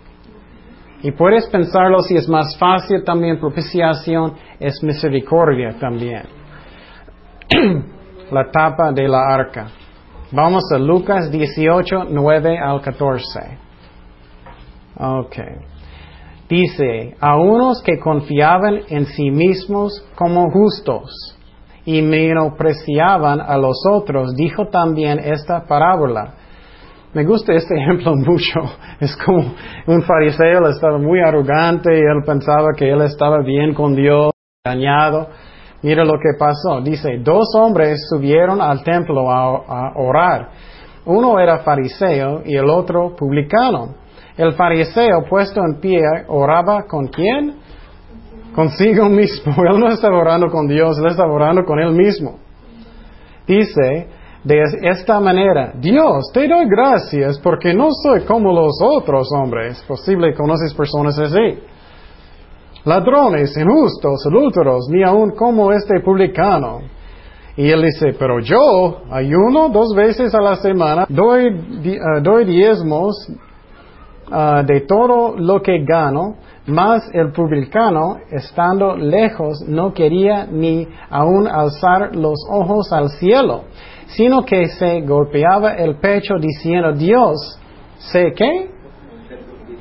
[1.03, 6.25] Y puedes pensarlo si es más fácil también, propiciación es misericordia también.
[8.33, 9.69] la tapa de la arca.
[10.33, 13.41] Vamos a Lucas 18, 9 al 14.
[14.99, 15.37] Ok.
[16.49, 21.39] Dice, a unos que confiaban en sí mismos como justos
[21.85, 26.35] y menospreciaban a los otros, dijo también esta parábola.
[27.15, 28.61] Me gusta este ejemplo mucho.
[29.01, 29.55] Es como
[29.87, 34.33] un fariseo, él estaba muy arrogante y él pensaba que él estaba bien con Dios,
[34.65, 35.29] engañado.
[35.83, 36.81] Mira lo que pasó.
[36.83, 40.49] Dice, dos hombres subieron al templo a, a orar.
[41.05, 43.95] Uno era fariseo y el otro publicano.
[44.37, 47.57] El fariseo puesto en pie oraba con quién?
[48.55, 49.55] Consigo mismo.
[49.69, 52.39] Él no estaba orando con Dios, él estaba orando con él mismo.
[53.47, 54.09] Dice,
[54.45, 59.83] de esta manera, Dios, te doy gracias porque no soy como los otros hombres.
[59.89, 61.61] Posible conoces personas así.
[62.85, 66.81] Ladrones, injustos, adúlteros, ni aun como este publicano.
[67.57, 73.15] Y él dice, pero yo ayuno dos veces a la semana, doy, uh, doy diezmos
[74.31, 76.37] uh, de todo lo que gano,
[76.67, 83.63] mas el publicano, estando lejos, no quería ni aun alzar los ojos al cielo
[84.09, 87.59] sino que se golpeaba el pecho diciendo, Dios,
[87.99, 88.71] sé qué?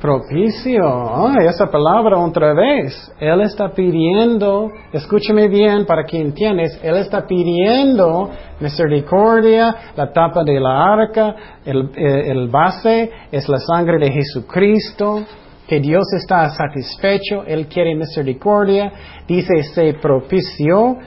[0.00, 1.30] Propicio.
[1.40, 3.10] Esa palabra otra vez.
[3.18, 10.60] Él está pidiendo, escúchame bien para que entiendas, Él está pidiendo misericordia, la tapa de
[10.60, 15.24] la arca, el, eh, el base es la sangre de Jesucristo
[15.66, 18.92] que Dios está satisfecho, Él quiere misericordia,
[19.26, 20.98] dice, se propició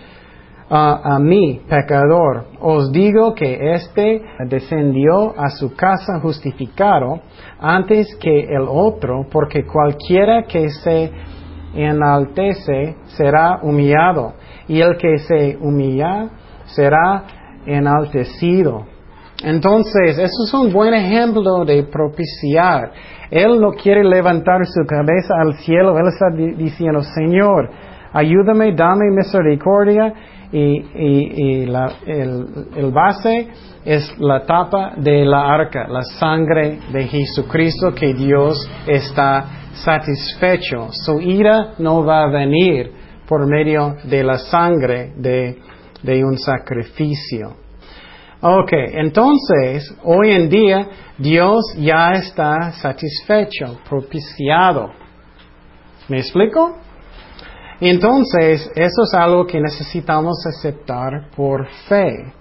[0.70, 7.22] a mí, pecador, os digo que éste descendió a su casa justificado
[7.60, 11.12] antes que el otro, porque cualquiera que se
[11.74, 14.34] enaltece será humillado,
[14.68, 16.30] y el que se humilla
[16.66, 17.24] será
[17.66, 18.86] enaltecido.
[19.44, 22.92] Entonces, eso es un buen ejemplo de propiciar.
[23.30, 27.70] Él no quiere levantar su cabeza al cielo, él está diciendo, Señor,
[28.12, 30.14] ayúdame, dame misericordia
[30.52, 33.48] y, el, base
[33.84, 40.88] es la tapa de la arca, la sangre de Jesucristo que Dios está satisfecho.
[40.92, 42.92] Su ira no va a venir
[43.28, 45.58] por medio de la sangre de,
[46.02, 47.56] de un sacrificio.
[48.40, 50.88] Ok, entonces, hoy en día
[51.18, 54.92] Dios ya está satisfecho, propiciado.
[56.08, 56.78] ¿Me explico?
[57.80, 62.34] Entonces, eso es algo que necesitamos aceptar por fe.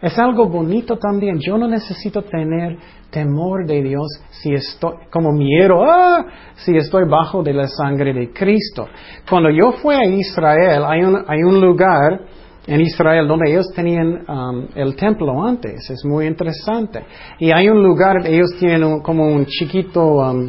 [0.00, 1.38] Es algo bonito también.
[1.38, 2.76] Yo no necesito tener
[3.10, 6.26] temor de Dios si estoy, como miedo, ah,
[6.56, 8.88] si estoy bajo de la sangre de Cristo.
[9.28, 12.20] Cuando yo fui a Israel, hay un, hay un lugar
[12.66, 15.88] en Israel donde ellos tenían um, el templo antes.
[15.88, 17.04] Es muy interesante.
[17.38, 20.48] Y hay un lugar, ellos tienen como un chiquito, um,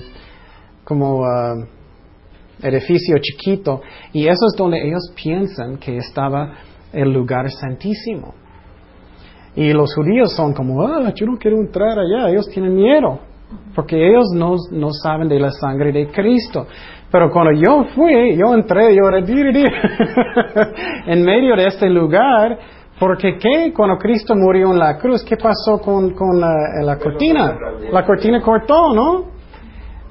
[0.83, 1.65] como, uh,
[2.63, 3.81] edificio chiquito,
[4.13, 6.53] y eso es donde ellos piensan que estaba
[6.91, 8.33] el lugar santísimo.
[9.55, 13.19] Y los judíos son como, ah, yo no quiero entrar allá, ellos tienen miedo,
[13.75, 16.65] porque ellos no, no saben de la sangre de Cristo.
[17.11, 19.19] Pero cuando yo fui, yo entré, yo era
[21.05, 22.57] en medio de este lugar,
[22.99, 23.71] porque ¿qué?
[23.71, 27.55] Cuando Cristo murió en la cruz, ¿qué pasó con, con la cortina?
[27.91, 29.32] La cortina cortó, ¿no?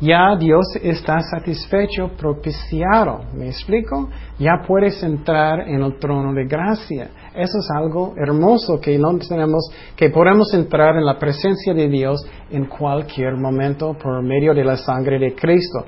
[0.02, 3.20] Ya Dios está satisfecho, propiciado.
[3.34, 4.08] ¿Me explico?
[4.36, 7.08] Ya puedes entrar en el trono de gracia.
[7.32, 12.26] Eso es algo hermoso que no tenemos, que podemos entrar en la presencia de Dios
[12.50, 15.84] en cualquier momento por medio de la sangre de Cristo.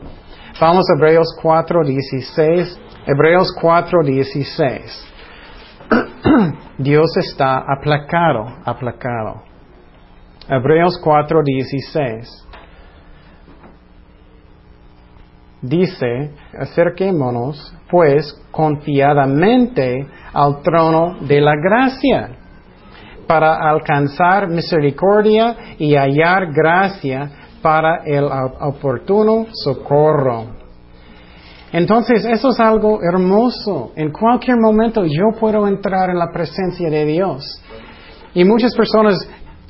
[0.60, 2.78] Vamos a Hebreos 4:16.
[3.08, 5.10] Hebreos 4:16.
[6.78, 9.42] Dios está aplacado, aplacado.
[10.48, 12.43] Hebreos 4:16.
[15.64, 22.30] Dice, acerquémonos pues confiadamente al trono de la gracia
[23.26, 27.30] para alcanzar misericordia y hallar gracia
[27.62, 28.24] para el
[28.60, 30.64] oportuno socorro.
[31.72, 33.92] Entonces, eso es algo hermoso.
[33.96, 37.60] En cualquier momento yo puedo entrar en la presencia de Dios.
[38.34, 39.28] Y muchas personas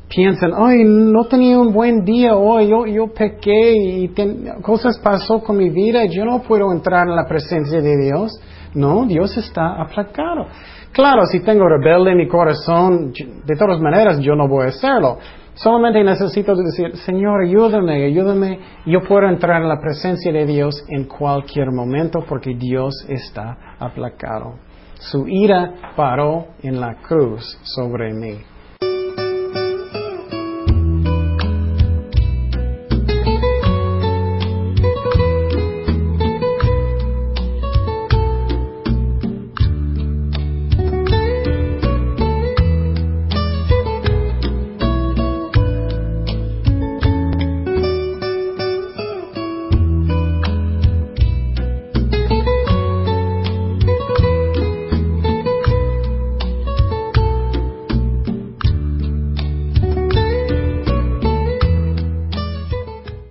[0.09, 4.15] piensan, ay, no tenía un buen día hoy, yo, yo pequé y
[4.63, 8.33] cosas pasó con mi vida, yo no puedo entrar en la presencia de Dios.
[8.75, 10.47] No, Dios está aplacado.
[10.93, 15.19] Claro, si tengo rebelde en mi corazón, de todas maneras yo no voy a hacerlo.
[15.55, 18.59] Solamente necesito decir, Señor, ayúdame, ayúdame.
[18.87, 24.55] Yo puedo entrar en la presencia de Dios en cualquier momento porque Dios está aplacado.
[24.99, 28.39] Su ira paró en la cruz sobre mí.